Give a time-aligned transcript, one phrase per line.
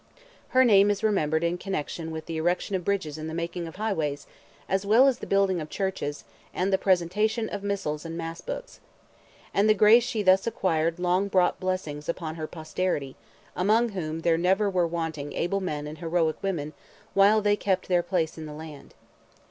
[0.47, 3.75] Her name is remembered in connection with the erection of bridges and the making of
[3.75, 4.25] highways,
[4.67, 6.23] as well as the building of churches,
[6.55, 8.79] and the presentation of missals and mass books.
[9.53, 13.15] And the grace she thus acquired long brought blessings upon her posterity,
[13.55, 16.73] among whom there never were wanting able men and heroic women
[17.13, 18.95] while they kept their place in the land.